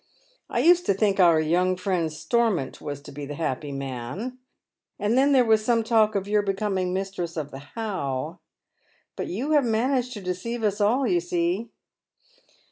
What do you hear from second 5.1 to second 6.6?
then there was some talk of your